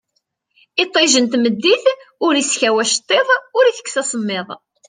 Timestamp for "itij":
0.83-1.13